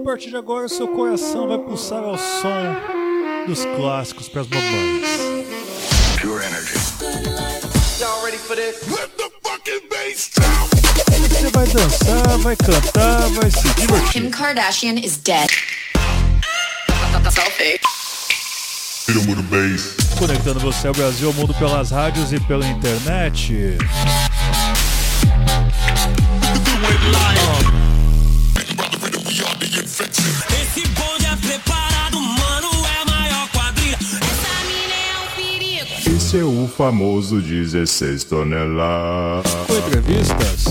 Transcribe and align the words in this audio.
partir 0.00 0.30
de 0.30 0.36
agora, 0.36 0.68
seu 0.68 0.88
coração 0.88 1.48
vai 1.48 1.58
pulsar 1.58 2.02
ao 2.02 2.16
som 2.16 2.76
dos 3.46 3.64
clássicos 3.76 4.28
para 4.28 4.42
as 4.42 4.48
mamães. 4.48 5.08
Pure 6.20 6.44
energy. 6.44 6.74
Y'all 7.98 8.24
ready 8.24 8.38
for 8.38 8.56
this? 8.56 8.76
Let 8.88 9.10
the 9.16 9.30
fucking 9.42 9.88
bass 9.88 10.30
Você 11.28 11.50
vai 11.50 11.66
dançar, 11.66 12.38
vai 12.38 12.56
cantar, 12.56 13.28
vai 13.30 13.50
se 13.50 13.68
divertir. 13.74 14.22
Kim 14.22 14.30
Kardashian 14.30 14.98
is 14.98 15.16
dead. 15.18 15.50
Selfie. 17.30 17.80
Conectando 20.18 20.60
você 20.60 20.88
ao 20.88 20.94
Brasil, 20.94 21.28
ao 21.28 21.34
mundo 21.34 21.54
pelas 21.54 21.90
rádios 21.90 22.32
e 22.32 22.40
pela 22.40 22.66
internet. 22.66 23.76
É 36.38 36.44
o 36.44 36.68
famoso 36.68 37.40
16 37.40 38.22
toneladas. 38.24 39.52
Entrevistas. 39.68 40.64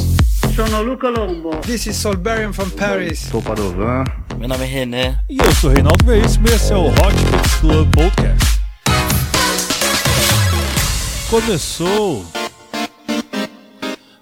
Sono 0.56 0.82
Luca 0.82 1.10
Lombo. 1.10 1.50
This 1.58 1.88
is 1.88 1.98
Solberian 1.98 2.54
from 2.54 2.70
Paris. 2.70 3.28
Sou 3.30 3.42
Padovan. 3.42 4.06
Meu 4.38 4.48
nome 4.48 4.64
é 4.64 4.68
René. 4.68 5.20
E 5.30 5.38
eu 5.38 5.52
sou 5.56 5.70
Reinaldo 5.70 6.06
Veríssimo 6.06 6.48
e 6.48 6.54
esse 6.54 6.72
é 6.72 6.78
o 6.78 6.88
Hot 6.88 7.16
Mix 7.32 7.56
Club 7.60 7.94
Podcast. 7.94 8.60
Começou 11.30 12.26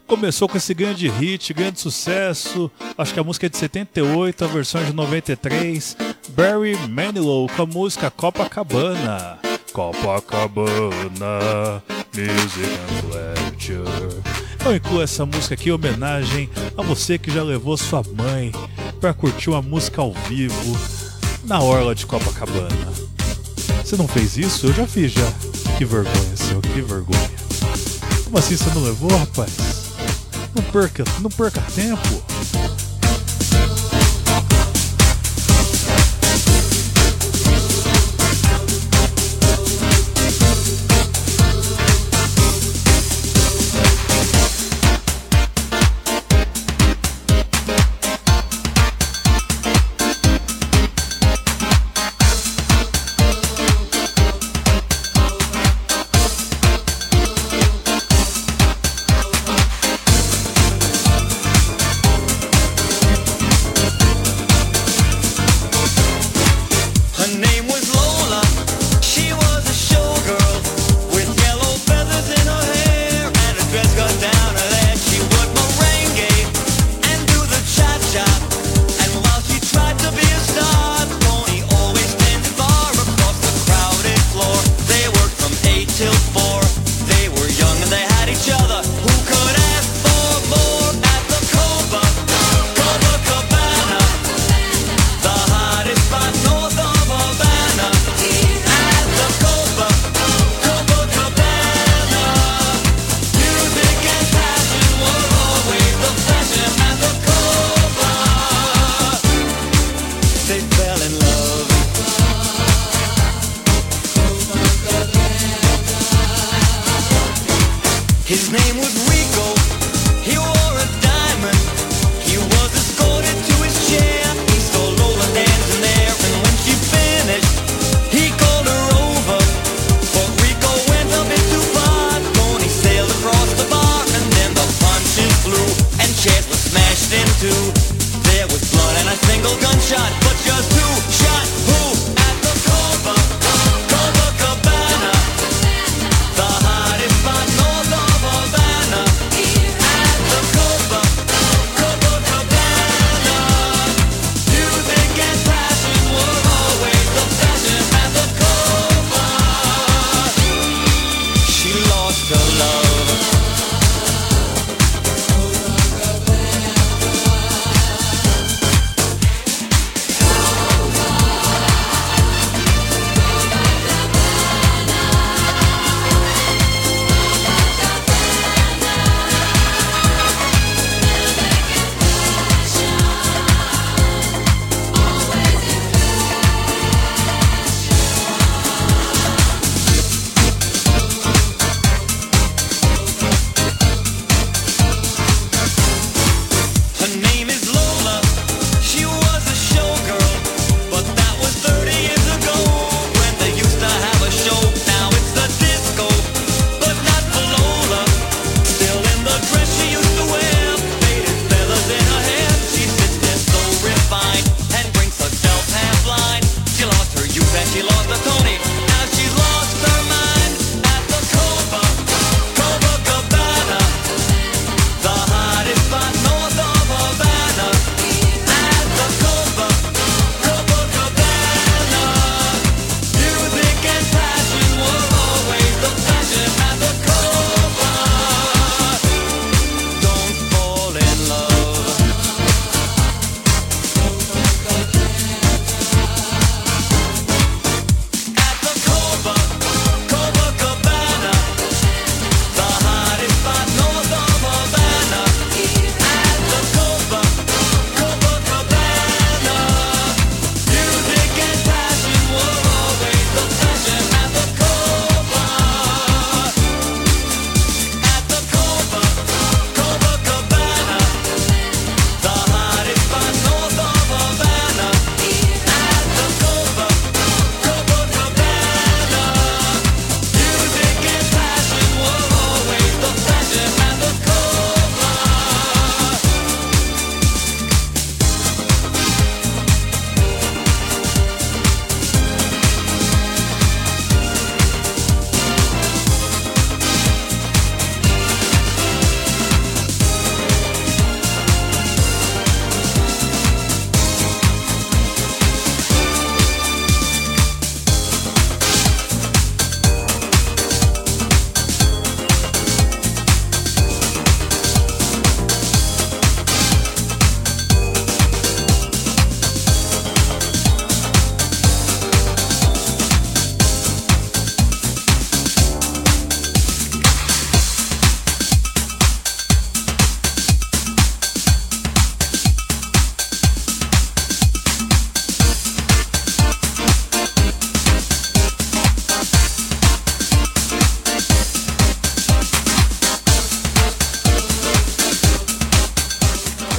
começou 0.08 0.48
com 0.48 0.58
esse 0.58 0.74
grande 0.74 1.08
hit, 1.08 1.54
grande 1.54 1.80
sucesso. 1.80 2.72
Acho 2.98 3.14
que 3.14 3.20
a 3.20 3.24
música 3.24 3.46
é 3.46 3.50
de 3.50 3.58
78, 3.58 4.44
a 4.44 4.48
versão 4.48 4.82
é 4.82 4.86
de 4.86 4.94
93. 4.94 5.98
Barry 6.30 6.76
Manilow 6.88 7.48
com 7.56 7.62
a 7.62 7.66
música 7.66 8.10
Copacabana. 8.10 9.47
Copacabana, 9.74 11.40
Music 12.16 12.66
and 12.66 13.02
Pleasure. 13.10 14.24
Eu 14.66 14.76
incluo 14.76 15.02
essa 15.02 15.26
música 15.26 15.54
aqui 15.54 15.70
em 15.70 15.72
homenagem 15.72 16.50
a 16.78 16.82
você 16.82 17.18
que 17.18 17.32
já 17.32 17.44
levou 17.44 17.78
sua 17.78 18.04
mãe 18.16 18.52
para 19.00 19.14
curtir 19.14 19.50
uma 19.50 19.62
música 19.62 20.02
ao 20.02 20.14
vivo 20.14 20.78
na 21.44 21.62
orla 21.62 21.96
de 21.96 22.06
Copacabana. 22.06 22.92
Você 23.84 23.96
não 23.96 24.08
fez 24.08 24.38
isso? 24.38 24.68
Eu 24.68 24.74
já 24.74 24.86
fiz 24.88 25.12
já. 25.12 25.32
Que 25.78 25.86
vergonha, 25.86 26.36
seu, 26.36 26.60
que 26.60 26.82
vergonha. 26.82 27.32
Como 28.26 28.38
assim 28.38 28.58
você 28.58 28.70
não 28.74 28.84
levou, 28.84 29.16
rapaz? 29.16 29.52
Não 30.54 30.64
perca, 30.64 31.04
não 31.22 31.30
perca 31.30 31.62
tempo. 31.74 32.24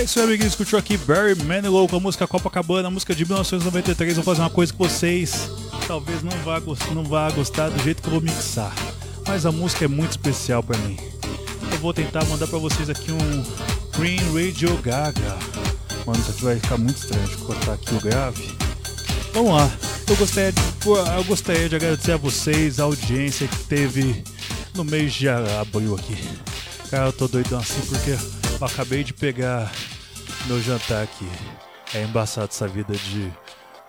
Isso 0.05 0.21
aí, 0.21 0.27
amiguinhos. 0.27 0.53
Escutou 0.53 0.79
aqui 0.79 0.97
Barry 0.97 1.35
Manilow 1.35 1.89
com 1.89 1.97
a 1.97 2.01
música 2.01 2.27
Copacabana, 2.27 2.87
a 2.87 2.91
música 2.91 3.15
de 3.15 3.25
1993. 3.25 4.15
Vou 4.15 4.25
fazer 4.25 4.43
uma 4.43 4.51
coisa 4.51 4.73
que 4.73 4.79
vocês 4.79 5.51
talvez 5.89 6.23
não 6.23 6.31
vá, 6.45 6.63
não 6.95 7.03
vá 7.03 7.29
gostar 7.31 7.69
do 7.69 7.83
jeito 7.83 8.01
que 8.01 8.09
eu 8.09 8.13
vou 8.13 8.21
mixar. 8.21 8.73
Mas 9.27 9.45
a 9.45 9.51
música 9.51 9.87
é 9.87 9.89
muito 9.89 10.13
especial 10.13 10.63
para 10.63 10.79
mim. 10.79 10.97
Eu 11.73 11.79
vou 11.79 11.93
tentar 11.93 12.25
mandar 12.27 12.47
para 12.47 12.59
vocês 12.59 12.89
aqui 12.89 13.11
um 13.11 13.99
Green 13.99 14.21
Radio 14.33 14.77
Gaga. 14.83 15.37
Mano, 16.07 16.21
isso 16.21 16.31
aqui 16.31 16.45
vai 16.45 16.57
ficar 16.61 16.79
muito 16.79 16.97
estranho 16.97 17.27
de 17.27 17.37
cortar 17.39 17.73
aqui 17.73 17.95
o 17.95 18.01
grave. 18.01 18.49
Vamos 19.33 19.53
lá. 19.53 19.71
Eu 20.09 20.17
gostaria, 20.17 20.53
de, 20.53 20.61
eu 21.17 21.25
gostaria 21.25 21.69
de 21.69 21.77
agradecer 21.77 22.13
a 22.13 22.17
vocês, 22.17 22.79
a 22.79 22.85
audiência 22.85 23.49
que 23.49 23.65
teve 23.65 24.23
no 24.75 24.85
mês 24.85 25.13
de 25.13 25.29
abril 25.29 25.97
aqui. 25.97 26.17
Cara, 26.89 27.07
eu 27.07 27.13
tô 27.13 27.27
doidão 27.27 27.59
assim 27.59 27.81
porque 27.89 28.17
eu 28.61 28.67
acabei 28.67 29.05
de 29.05 29.13
pegar 29.13 29.71
meu 30.47 30.61
jantar 30.61 31.03
aqui. 31.03 31.29
É 31.95 32.03
embaçado 32.03 32.49
essa 32.51 32.67
vida 32.67 32.95
de 32.95 33.33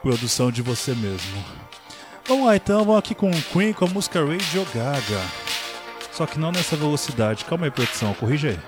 produção 0.02 0.52
de 0.52 0.62
você 0.62 0.94
mesmo. 0.94 1.44
Vamos 2.28 2.46
lá 2.46 2.56
então, 2.56 2.86
vamos 2.86 3.00
aqui 3.00 3.16
com 3.16 3.30
o 3.30 3.42
Queen 3.44 3.74
com 3.74 3.86
a 3.86 3.88
música 3.88 4.24
Radio 4.24 4.66
Gaga. 4.74 5.22
Só 6.12 6.26
que 6.26 6.38
não 6.38 6.52
nessa 6.52 6.76
velocidade. 6.76 7.46
Calma 7.46 7.66
aí, 7.66 7.72
produção, 7.72 8.14
corrija 8.14 8.50
aí. 8.50 8.60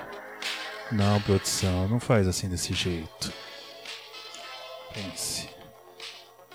Não, 0.91 1.21
produção, 1.21 1.87
não 1.87 1.99
faz 1.99 2.27
assim 2.27 2.49
desse 2.49 2.73
jeito. 2.73 3.31
Pense. 4.93 5.49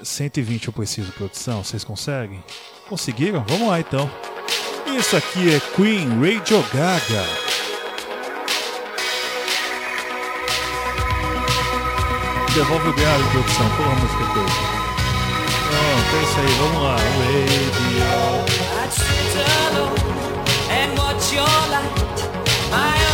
120 0.03 0.67
eu 0.67 0.73
preciso, 0.73 1.13
produção. 1.13 1.65
Vocês 1.65 1.85
conseguem? 1.85 2.45
Conseguiram? 2.89 3.45
Vamos 3.49 3.69
lá 3.69 3.81
então. 3.81 4.11
Isso 4.99 5.17
aqui 5.17 5.55
é 5.55 5.61
Queen 5.75 6.09
Radio 6.21 6.63
Gaga. 6.73 7.47
Devolve 12.57 12.89
o 12.89 12.93
grave, 12.95 13.23
produção. 13.33 13.69
Pô, 13.77 13.83
a 13.83 13.95
música 13.97 14.25
toda. 14.33 14.47
Pronto, 15.69 16.17
é 16.17 16.23
isso 16.23 16.41
aí, 16.41 16.47
vamos 16.59 16.83
lá. 16.83 16.97
Radio. 22.81 23.06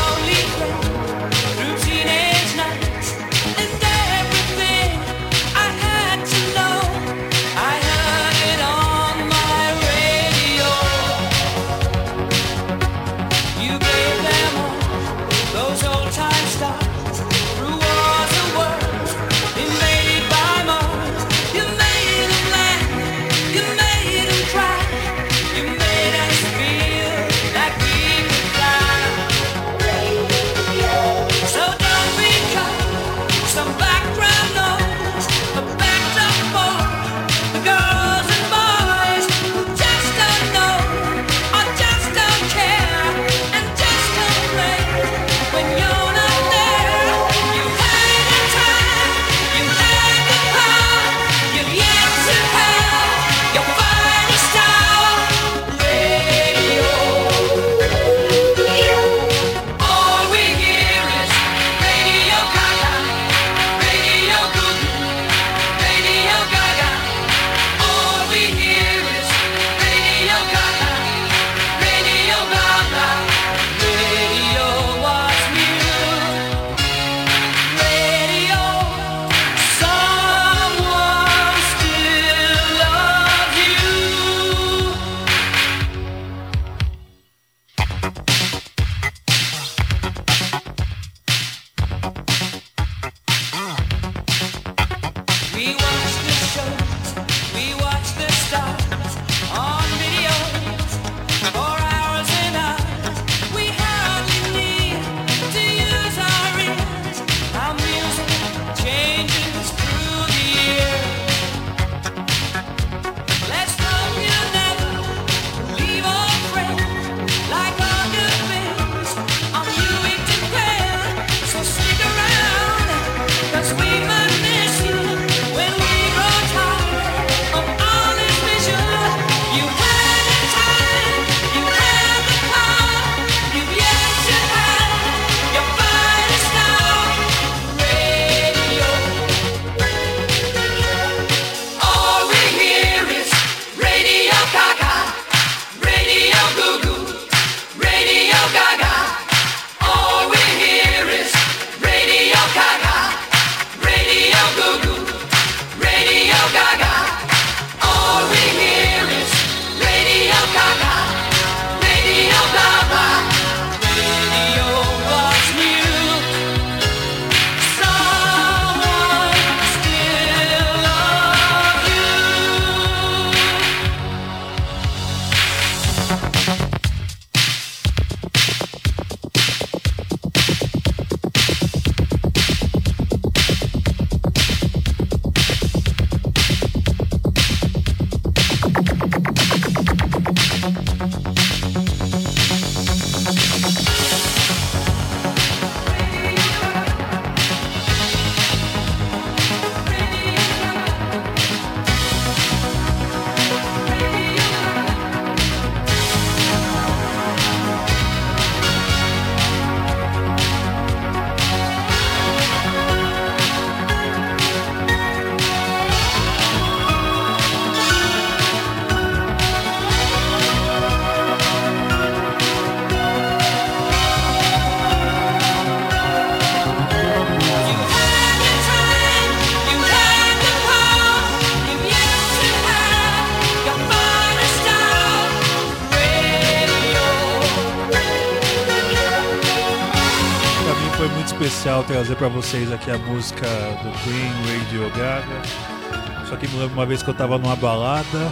Especial 241.44 241.82
trazer 241.82 242.14
para 242.14 242.28
vocês 242.28 242.70
aqui 242.70 242.88
a 242.88 242.99
música 242.99 243.49
do 243.82 243.90
Queen, 244.04 244.58
Radio 244.58 244.88
Gaga. 244.90 246.26
Só 246.28 246.37
que 246.37 246.46
me 246.46 246.56
lembro 246.56 246.75
uma 246.75 246.87
vez 246.87 247.02
que 247.02 247.11
eu 247.11 247.14
tava 247.14 247.37
numa 247.37 247.56
balada, 247.56 248.30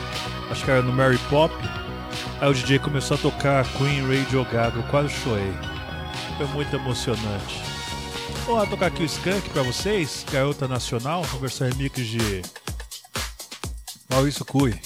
acho 0.48 0.64
que 0.64 0.70
era 0.70 0.80
no 0.80 0.92
Mary 0.92 1.18
Pop. 1.28 1.52
Aí 2.40 2.48
o 2.48 2.54
DJ 2.54 2.78
começou 2.78 3.16
a 3.16 3.20
tocar 3.20 3.66
Queen, 3.72 4.02
Radio 4.02 4.44
Gaga, 4.44 4.78
eu 4.78 4.82
quase 4.84 5.08
chorei. 5.08 5.52
Foi 6.36 6.46
muito 6.48 6.76
emocionante. 6.76 7.60
Vou 8.46 8.64
tocar 8.68 8.86
aqui 8.86 9.02
o 9.02 9.06
Skunk 9.06 9.50
pra 9.50 9.64
vocês, 9.64 10.24
Garota 10.30 10.68
Nacional, 10.68 11.24
versão 11.40 11.68
remix 11.68 12.06
de 12.06 12.42
Maurício 14.08 14.44
Cui. 14.44 14.78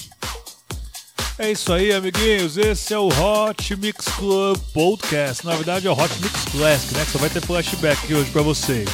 É 1.37 1.51
isso 1.51 1.73
aí, 1.73 1.91
amiguinhos. 1.91 2.57
Esse 2.57 2.93
é 2.93 2.97
o 2.97 3.09
Hot 3.09 3.75
Mix 3.75 4.07
Club 4.07 4.57
Podcast. 4.73 5.45
Na 5.45 5.53
verdade, 5.53 5.85
é 5.85 5.91
o 5.91 5.93
Hot 5.93 6.13
Mix 6.21 6.45
Classic, 6.45 6.93
né? 6.95 7.03
Que 7.03 7.11
só 7.11 7.19
vai 7.19 7.29
ter 7.29 7.41
flashback 7.41 8.03
aqui 8.05 8.13
hoje 8.13 8.31
pra 8.31 8.41
vocês. 8.41 8.89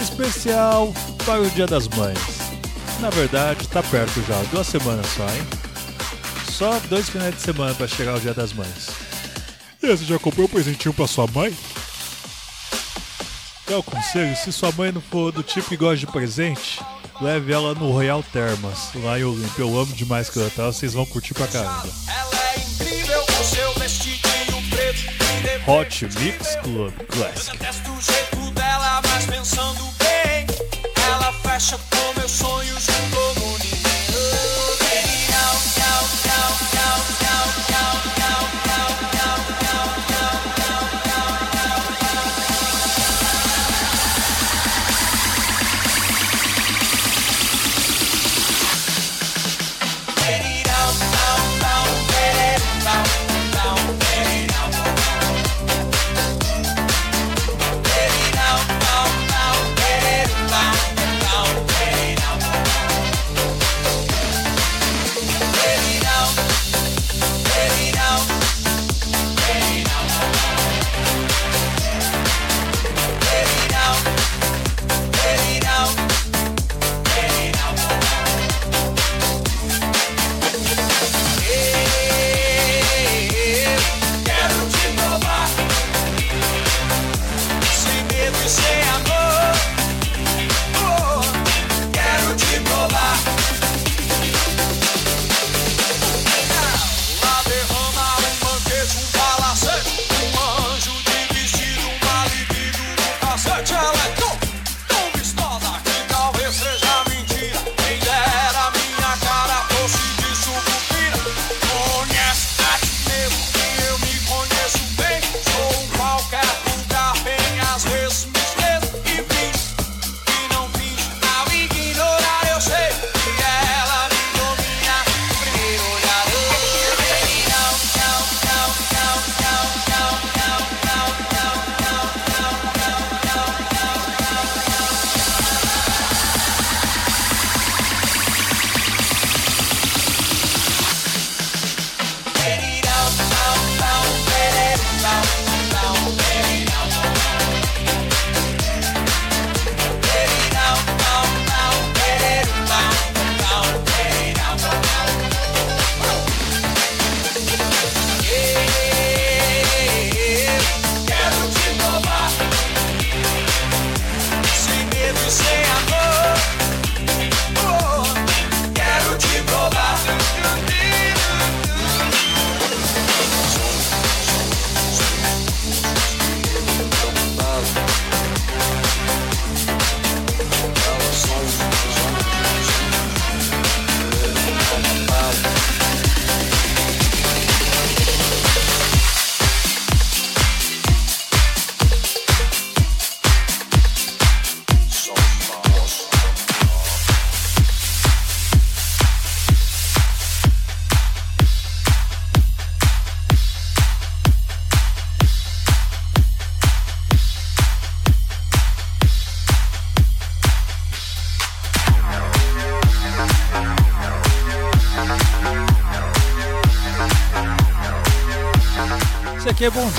Especial 0.00 0.94
para 1.26 1.42
o 1.42 1.50
Dia 1.50 1.66
das 1.66 1.86
Mães. 1.88 2.18
Na 2.98 3.10
verdade, 3.10 3.68
tá 3.68 3.82
perto 3.82 4.22
já. 4.26 4.42
Duas 4.44 4.66
semanas 4.66 5.06
só, 5.08 5.28
hein? 5.28 5.46
Só 6.50 6.80
dois 6.88 7.10
finais 7.10 7.34
de 7.34 7.42
semana 7.42 7.74
para 7.74 7.86
chegar 7.86 8.16
o 8.16 8.20
Dia 8.20 8.32
das 8.32 8.54
Mães. 8.54 8.88
E 9.82 9.86
você 9.86 10.04
já 10.04 10.18
comprou 10.18 10.46
um 10.46 10.50
presentinho 10.50 10.94
pra 10.94 11.06
sua 11.06 11.26
mãe? 11.26 11.54
É 13.68 13.76
o 13.76 13.82
conselho, 13.82 14.34
se 14.34 14.50
sua 14.50 14.72
mãe 14.72 14.92
não 14.92 15.02
for 15.02 15.30
do 15.30 15.42
tipo 15.42 15.68
que 15.68 15.76
gosta 15.76 15.98
de 15.98 16.06
presente, 16.06 16.80
leve 17.20 17.52
ela 17.52 17.74
no 17.74 17.90
Royal 17.90 18.22
Termas, 18.22 18.90
lá 18.94 19.18
em 19.18 19.24
Olímpia. 19.24 19.62
Eu 19.62 19.78
amo 19.78 19.92
demais 19.94 20.28
que 20.28 20.38
tá, 20.50 20.66
vocês 20.66 20.92
vão 20.92 21.06
curtir 21.06 21.34
pra 21.34 21.46
caramba. 21.46 21.88
Ela 22.06 22.54
é 22.54 22.58
incrível 22.58 23.24
com 23.26 23.44
seu 23.44 23.72
vestidinho 23.74 24.62
preto. 24.70 25.16
Hot 25.66 26.04
Mix 26.20 26.56
Club 26.62 26.92
Classic. 27.08 27.58
Detesto 27.58 27.90
o 27.90 28.00
jeito 28.00 28.50
dela, 28.52 29.00
mas 29.02 29.26
pensando 29.26 29.84
bem, 29.98 30.46
ela 31.08 31.32
fecha 31.32 31.78
com 31.90 32.20
meus 32.20 32.30
sonhos 32.30 32.86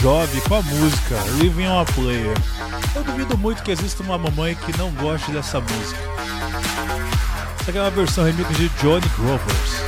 Jovi 0.01 0.41
com 0.41 0.55
a 0.55 0.61
música 0.61 1.15
Living 1.39 1.67
on 1.67 1.81
a 1.81 1.85
Player. 1.85 2.37
Eu 2.95 3.03
duvido 3.03 3.37
muito 3.37 3.63
que 3.63 3.71
exista 3.71 4.03
uma 4.03 4.17
mamãe 4.17 4.55
que 4.55 4.77
não 4.77 4.91
goste 4.91 5.31
dessa 5.31 5.59
música. 5.59 5.99
Essa 7.59 7.71
aqui 7.71 7.77
é 7.77 7.81
uma 7.81 7.89
versão 7.89 8.23
remix 8.23 8.55
de 8.55 8.69
Johnny 8.69 9.07
Grovers. 9.17 9.87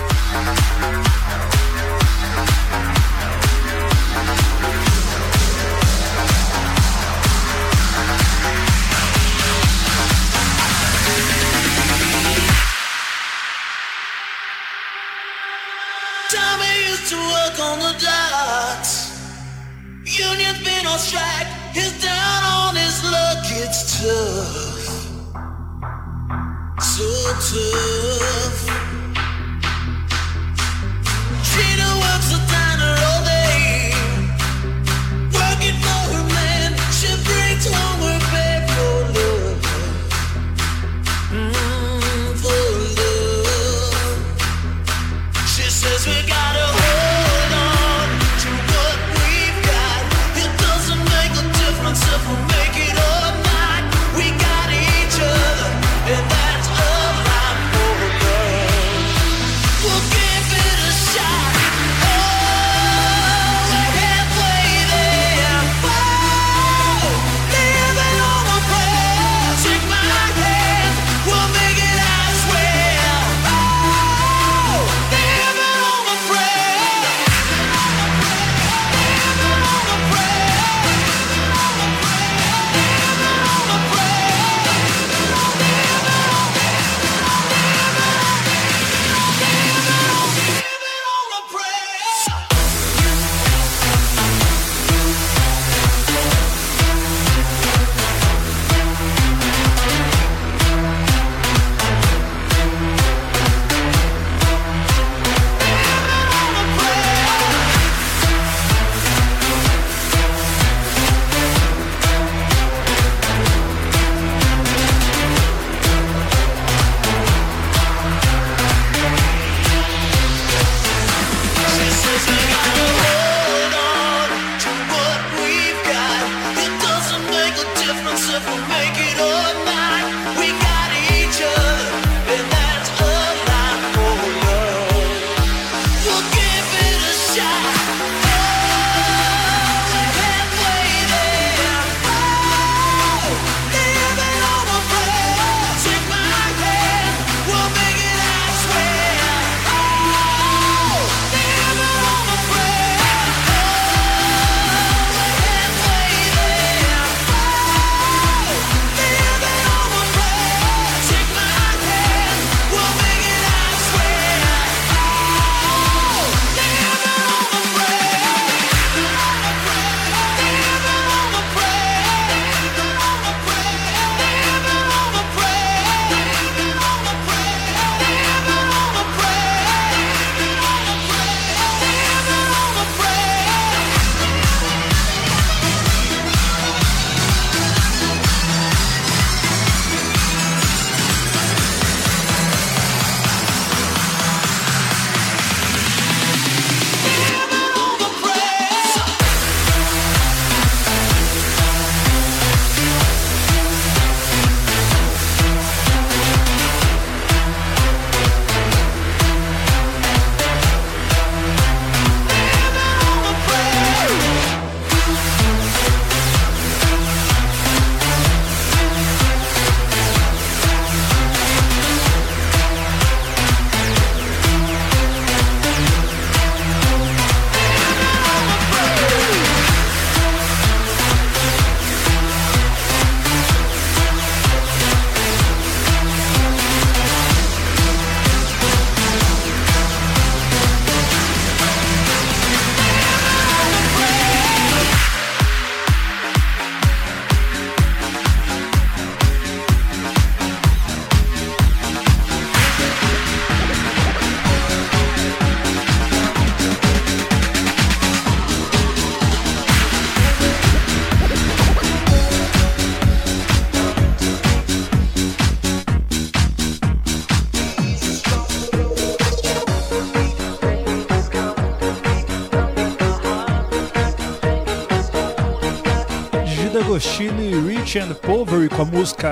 Used 16.89 17.09
to 17.09 17.17
work 17.17 17.59
on 17.59 17.79
the 17.79 18.08
strike. 20.99 21.48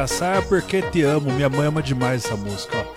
Saia 0.08 0.42
Porque 0.42 0.82
Te 0.82 1.04
Amo. 1.04 1.32
Minha 1.32 1.50
mãe 1.50 1.68
ama 1.68 1.82
demais 1.82 2.26
essa 2.26 2.36
música. 2.36 2.78
Ó. 2.78 2.97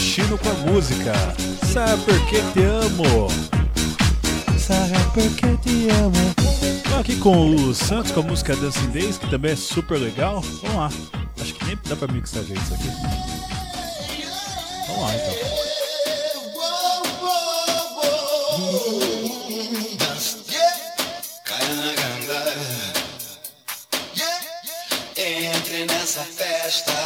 D'Agostino 0.00 0.38
com 0.38 0.48
a 0.48 0.54
música 0.72 1.12
Sabe 1.70 2.02
Por 2.04 2.26
Que 2.26 2.40
Te 2.52 2.64
Amo 2.64 3.28
Sabe 4.58 4.98
Por 5.12 5.30
Que 5.36 5.56
Te 5.58 5.90
Amo 5.90 6.40
aqui 6.98 7.16
com 7.16 7.54
o 7.54 7.74
Santos 7.74 8.10
com 8.10 8.20
a 8.20 8.22
música 8.22 8.56
Dancing 8.56 8.90
Days, 8.90 9.18
que 9.18 9.28
também 9.30 9.52
é 9.52 9.56
super 9.56 9.98
legal. 9.98 10.42
Vamos 10.62 10.76
lá. 10.76 10.90
Acho 11.40 11.54
que 11.54 11.64
nem 11.64 11.78
dá 11.86 11.96
pra 11.96 12.08
mixar 12.08 12.42
gente 12.44 12.60
isso 12.62 12.74
aqui. 12.74 12.88
Vamos 14.86 15.02
lá 15.02 15.14
então. 15.14 15.34
Entre 25.16 25.86
nessa 25.86 26.20
festa. 26.20 26.99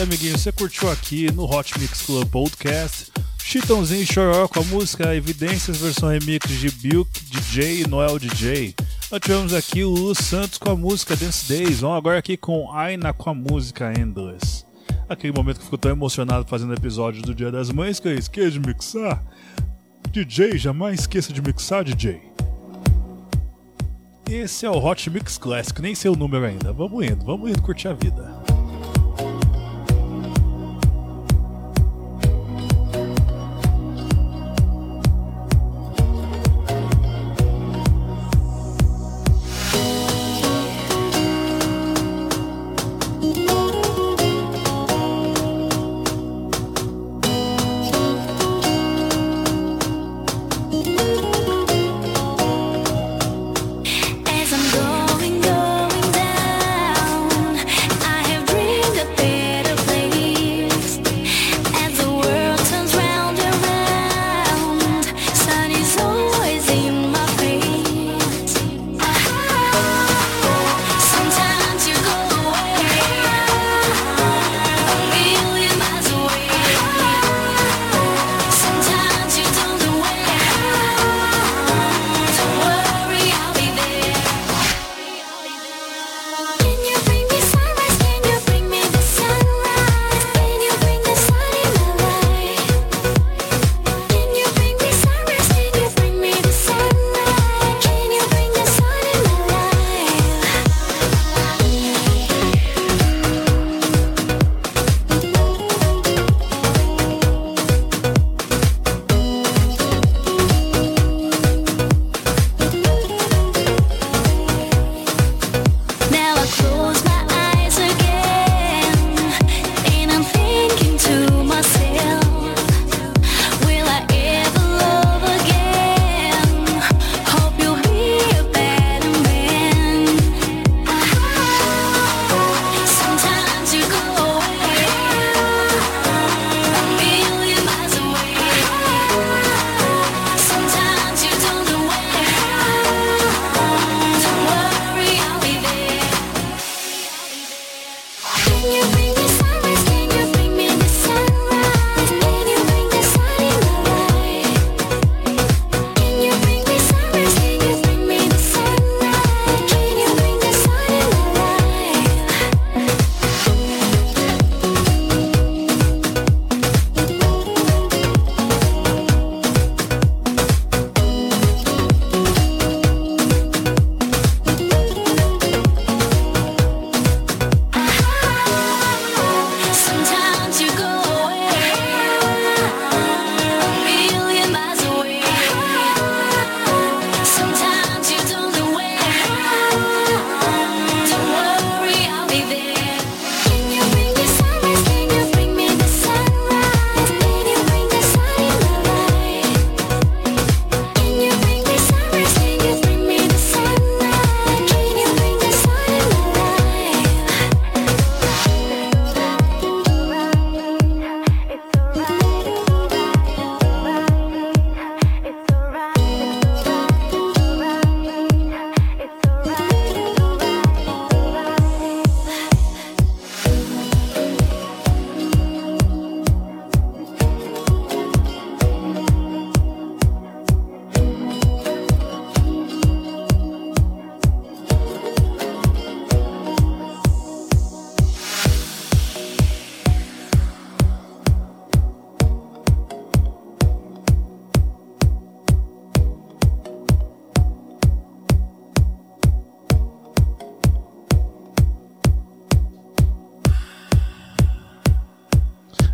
Aí, 0.00 0.02
amiguinho. 0.02 0.38
Você 0.38 0.50
curtiu 0.50 0.90
aqui 0.90 1.30
no 1.32 1.44
Hot 1.44 1.78
Mix 1.78 2.02
Club 2.02 2.28
Podcast. 2.28 3.12
Chitãozinho 3.38 4.02
e 4.02 4.06
Choró 4.06 4.48
com 4.48 4.60
a 4.60 4.64
música 4.64 5.14
Evidências, 5.14 5.78
versão 5.78 6.08
remix 6.08 6.48
de 6.48 6.70
Bilk 6.70 7.10
DJ 7.24 7.82
e 7.82 7.88
Noel 7.88 8.18
DJ. 8.18 8.74
Nós 9.10 9.20
tivemos 9.20 9.52
aqui 9.52 9.84
o 9.84 9.90
Lu 9.90 10.14
Santos 10.14 10.58
com 10.58 10.70
a 10.70 10.76
música 10.76 11.16
Dance 11.16 11.46
Days. 11.48 11.80
Vamos 11.80 11.98
agora 11.98 12.18
aqui 12.18 12.36
com 12.36 12.72
Aina 12.72 13.12
com 13.12 13.30
a 13.30 13.34
música 13.34 13.92
Endless. 13.98 14.64
Aquele 15.08 15.32
momento 15.32 15.58
que 15.58 15.64
ficou 15.64 15.78
tão 15.78 15.90
emocionado 15.90 16.46
fazendo 16.46 16.72
episódio 16.72 17.22
do 17.22 17.34
Dia 17.34 17.50
das 17.50 17.70
Mães 17.70 18.00
que 18.00 18.08
eu 18.08 18.14
esqueci 18.14 18.52
de 18.52 18.60
mixar. 18.60 19.22
DJ, 20.10 20.56
jamais 20.56 21.00
esqueça 21.00 21.32
de 21.32 21.42
mixar, 21.42 21.84
DJ. 21.84 22.20
Esse 24.30 24.64
é 24.64 24.70
o 24.70 24.78
Hot 24.78 25.10
Mix 25.10 25.36
Classic, 25.36 25.82
nem 25.82 25.94
sei 25.94 26.10
o 26.10 26.16
número 26.16 26.46
ainda. 26.46 26.72
Vamos 26.72 27.04
indo, 27.04 27.24
vamos 27.24 27.50
indo 27.50 27.60
curtir 27.60 27.88
a 27.88 27.92
vida. 27.92 28.39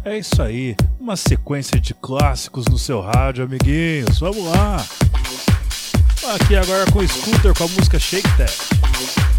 É 0.07 0.19
isso 0.19 0.41
aí, 0.41 0.77
uma 1.01 1.17
sequência 1.17 1.81
de 1.81 1.93
clássicos 1.93 2.67
no 2.67 2.79
seu 2.79 3.01
rádio, 3.01 3.43
amiguinhos. 3.43 4.21
Vamos 4.21 4.45
lá! 4.45 4.77
Aqui 6.33 6.55
agora 6.55 6.89
com 6.93 7.01
o 7.01 7.09
Scooter 7.09 7.53
com 7.53 7.65
a 7.65 7.69
música 7.69 7.99
Shake 7.99 8.29
That. 8.37 9.36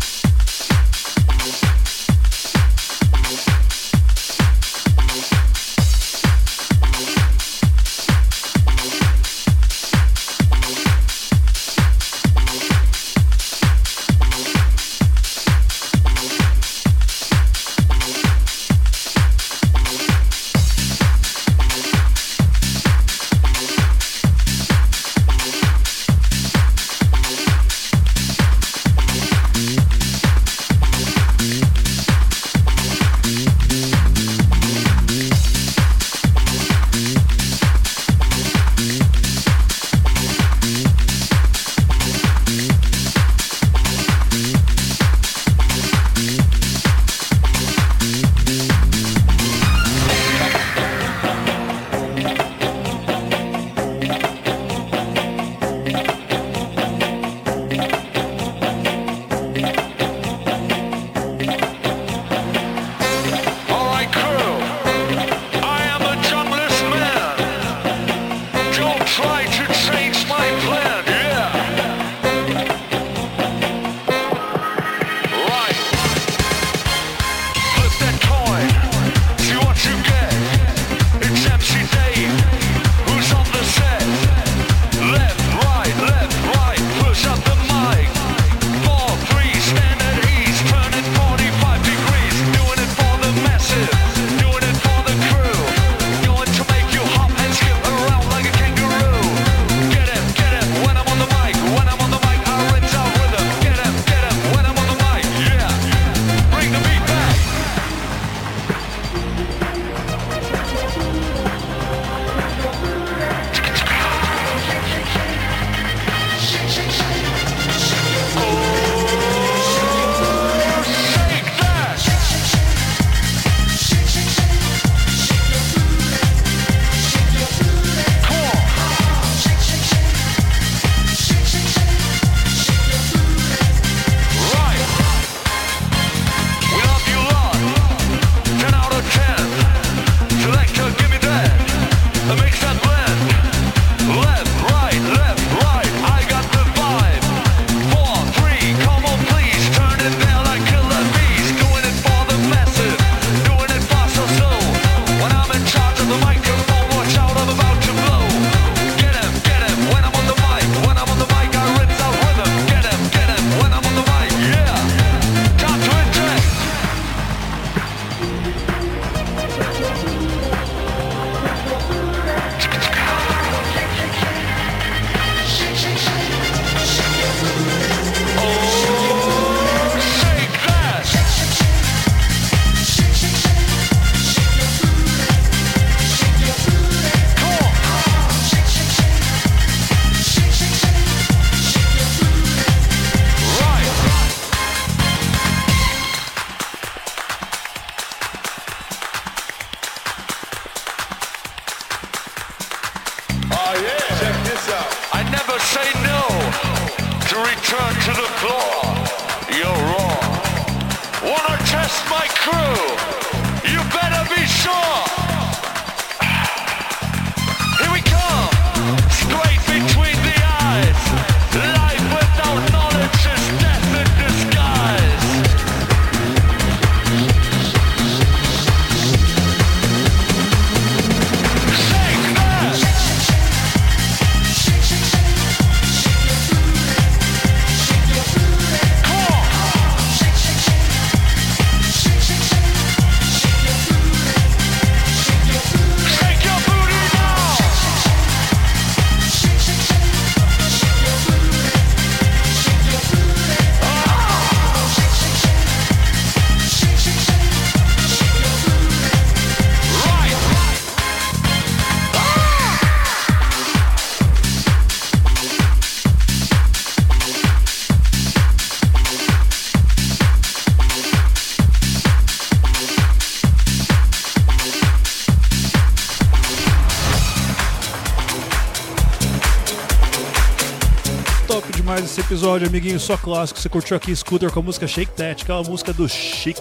Esse 282.18 282.22
episódio, 282.22 282.68
amiguinho. 282.68 282.99
Só 282.99 283.15
clássico. 283.15 283.59
Você 283.59 283.70
curtiu 283.70 283.95
aqui 283.95 284.15
Scooter 284.15 284.51
com 284.51 284.59
a 284.59 284.63
música 284.63 284.88
Shake 284.88 285.11
That, 285.11 285.43
aquela 285.43 285.61
música 285.61 285.93
do 285.93 286.09
Chic. 286.09 286.57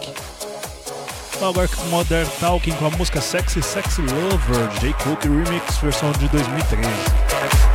Agora 1.41 1.69
com 1.69 1.83
Modern 1.85 2.29
Talking 2.41 2.73
com 2.73 2.87
a 2.87 2.91
música 2.91 3.21
Sexy 3.21 3.63
Sexy 3.63 4.03
Lover, 4.03 4.71
J. 4.81 4.93
Cook 4.95 5.25
Remix, 5.25 5.79
versão 5.79 6.13
de 6.13 6.29
2013. 6.29 7.66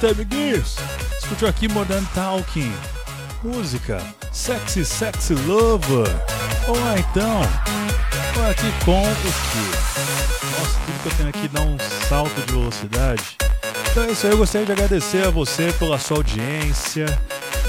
Tops, 0.00 0.10
amiguinhos. 0.10 0.76
Escutou 1.18 1.48
aqui 1.48 1.68
Modern 1.68 2.04
Talking. 2.14 2.72
Música 3.42 4.02
Sexy 4.32 4.84
Sexy 4.84 5.34
Lover. 5.34 6.08
Vamos 6.66 6.80
lá 6.80 6.98
então. 6.98 7.40
Vamos 8.34 8.50
aqui 8.50 8.72
com 8.84 9.02
o 9.02 9.14
quê? 9.14 10.46
Nossa, 10.58 10.78
tudo 10.86 11.02
que 11.02 11.08
eu 11.08 11.12
tenho 11.16 11.28
aqui 11.28 11.48
dá 11.48 11.60
um 11.60 11.76
salto 12.08 12.40
de 12.46 12.52
velocidade. 12.52 13.36
Então 13.90 14.04
é 14.04 14.12
isso 14.12 14.26
aí, 14.26 14.32
eu 14.32 14.38
gostaria 14.38 14.66
de 14.66 14.72
agradecer 14.72 15.26
a 15.26 15.30
você 15.30 15.72
pela 15.78 15.98
sua 15.98 16.18
audiência. 16.18 17.06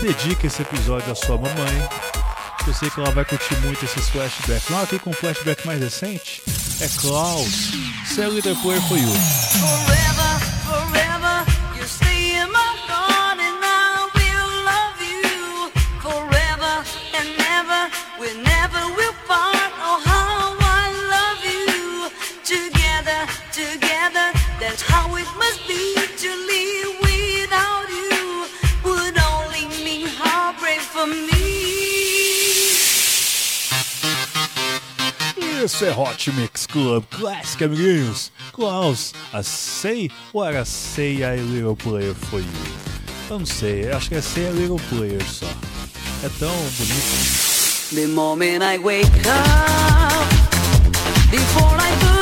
Dedique 0.01 0.47
esse 0.47 0.61
episódio 0.61 1.11
à 1.11 1.15
sua 1.15 1.37
mamãe. 1.37 1.89
Eu 2.65 2.73
sei 2.73 2.89
que 2.89 2.99
ela 2.99 3.11
vai 3.11 3.25
curtir 3.25 3.55
muito 3.57 3.83
esses 3.83 4.07
flashbacks. 4.09 4.69
Não, 4.69 4.81
aqui 4.81 4.99
com 4.99 5.09
um 5.09 5.13
flashback 5.13 5.65
mais 5.65 5.79
recente 5.81 6.43
é 6.79 6.87
Klaus. 6.99 7.71
Say 8.13 8.25
a 8.25 8.29
little 8.29 8.55
prayer 8.57 8.81
for 8.81 8.97
Isso 35.63 35.85
é 35.85 35.91
Hot 35.91 36.31
Mix 36.31 36.65
Club 36.65 37.03
Classic, 37.11 37.63
amiguinhos. 37.63 38.31
Klaus, 38.51 39.13
a 39.31 39.43
Say 39.43 40.09
ou 40.33 40.43
era 40.43 40.65
Say 40.65 41.23
a 41.23 41.35
Little 41.35 41.75
Player 41.75 42.15
for 42.15 42.39
You? 42.39 42.47
Eu 43.29 43.39
não 43.39 43.45
sei, 43.45 43.91
acho 43.91 44.09
que 44.09 44.15
é 44.15 44.21
Say 44.21 44.47
a 44.47 44.51
Little 44.51 44.79
Player 44.89 45.23
só. 45.23 45.45
É 46.23 46.29
tão 46.39 46.49
bonito. 46.49 47.93
The 47.93 48.07
moment 48.07 48.63
I 48.63 48.79
wake 48.79 49.05
up, 49.27 50.27
before 51.29 51.77
I 51.77 52.20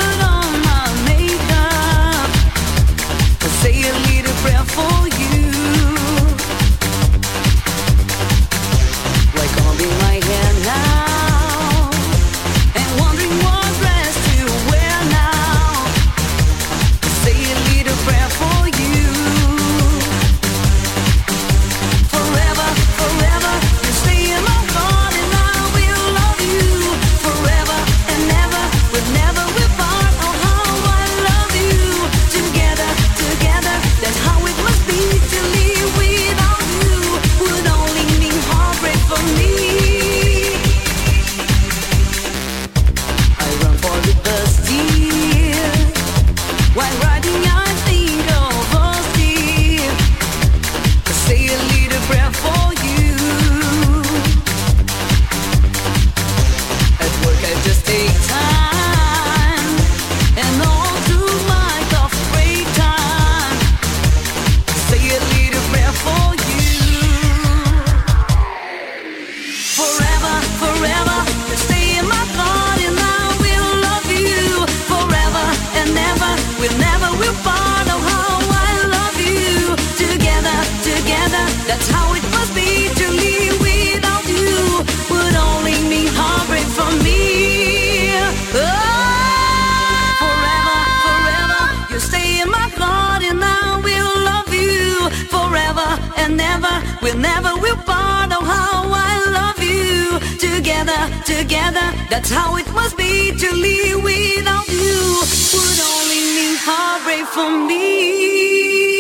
Together, 100.90 101.24
together, 101.24 101.94
that's 102.10 102.32
how 102.32 102.56
it 102.56 102.68
must 102.74 102.98
be. 102.98 103.30
To 103.38 103.52
live 103.54 104.04
without 104.04 104.68
you 104.70 105.22
would 105.54 105.80
only 105.80 106.22
mean 106.34 106.56
heartbreak 106.58 107.28
for 107.28 107.52
me. 107.68 108.99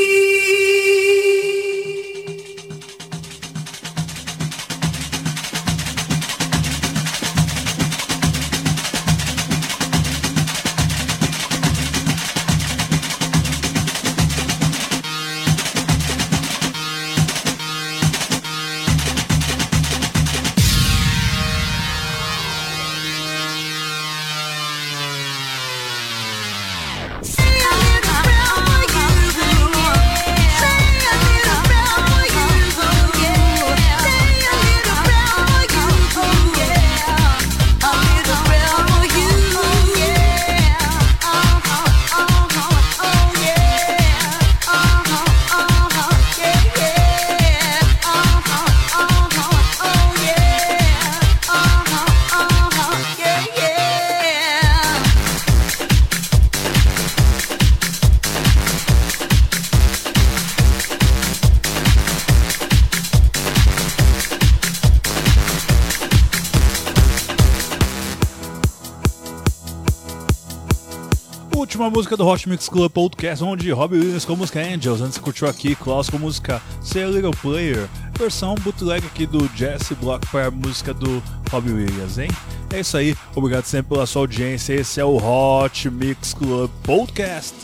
Música 72.10 72.18
do 72.18 72.28
Hot 72.28 72.50
Mix 72.50 72.68
Club 72.68 72.92
Podcast, 72.92 73.44
onde 73.44 73.70
Robbie 73.72 74.00
Williams 74.00 74.26
com 74.26 74.34
a 74.34 74.36
música 74.38 74.60
Angels. 74.60 75.00
Antes 75.00 75.20
curtiu 75.20 75.48
aqui 75.48 75.76
Klaus 75.76 76.10
com 76.10 76.18
a 76.18 76.20
música 76.20 76.60
Say 76.82 77.04
a 77.04 77.08
Little 77.08 77.36
Player, 77.40 77.88
versão 78.18 78.56
bootleg 78.56 79.06
aqui 79.06 79.28
do 79.28 79.48
Jesse 79.56 79.94
Block 79.94 80.26
para 80.28 80.48
a 80.48 80.52
música 80.52 80.92
do 80.92 81.22
Robbie 81.52 81.72
Williams, 81.72 82.18
hein? 82.18 82.30
É 82.74 82.80
isso 82.80 82.98
aí, 82.98 83.16
obrigado 83.36 83.66
sempre 83.66 83.90
pela 83.90 84.08
sua 84.08 84.24
audiência. 84.24 84.74
Esse 84.74 85.00
é 85.00 85.06
o 85.06 85.18
Hot 85.18 85.88
Mix 85.92 86.34
Club 86.34 86.72
Podcast, 86.84 87.56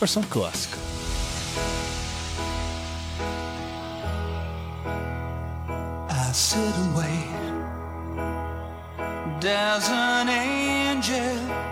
versão 0.00 0.22
clássica. 0.22 0.78
I 6.08 6.32
sit. 6.32 6.72
Does 9.42 9.88
an 9.90 10.28
angel 10.28 11.71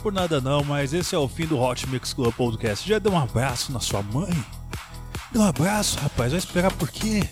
por 0.00 0.12
nada 0.12 0.40
não, 0.40 0.64
mas 0.64 0.92
esse 0.92 1.14
é 1.14 1.18
o 1.18 1.28
fim 1.28 1.46
do 1.46 1.60
Hot 1.60 1.88
Mix 1.88 2.12
Club 2.12 2.34
Podcast. 2.34 2.88
Já 2.88 2.98
deu 2.98 3.12
um 3.12 3.18
abraço 3.18 3.72
na 3.72 3.80
sua 3.80 4.02
mãe? 4.02 4.32
Deu 5.32 5.42
um 5.42 5.44
abraço, 5.44 5.98
rapaz. 5.98 6.32
Vai 6.32 6.38
esperar 6.38 6.72
por 6.72 6.90
quê? 6.90 7.22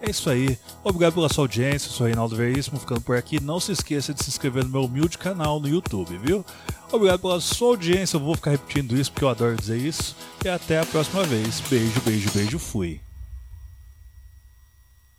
É 0.00 0.10
isso 0.10 0.28
aí. 0.28 0.58
Obrigado 0.82 1.14
pela 1.14 1.28
sua 1.28 1.44
audiência. 1.44 1.88
Eu 1.88 1.92
sou 1.92 2.06
Reinaldo 2.06 2.34
Veríssimo, 2.34 2.78
ficando 2.78 3.00
por 3.00 3.16
aqui. 3.16 3.40
Não 3.40 3.60
se 3.60 3.70
esqueça 3.70 4.12
de 4.12 4.22
se 4.22 4.30
inscrever 4.30 4.64
no 4.64 4.70
meu 4.70 4.84
humilde 4.84 5.16
canal 5.16 5.60
no 5.60 5.68
YouTube, 5.68 6.18
viu? 6.18 6.44
Obrigado 6.90 7.20
pela 7.20 7.40
sua 7.40 7.68
audiência. 7.68 8.16
Eu 8.16 8.20
vou 8.20 8.34
ficar 8.34 8.50
repetindo 8.50 8.96
isso 8.96 9.12
porque 9.12 9.24
eu 9.24 9.28
adoro 9.28 9.56
dizer 9.56 9.78
isso. 9.78 10.16
E 10.44 10.48
até 10.48 10.80
a 10.80 10.86
próxima 10.86 11.22
vez. 11.22 11.60
Beijo, 11.70 12.00
beijo, 12.00 12.30
beijo. 12.32 12.58
Fui. 12.58 13.00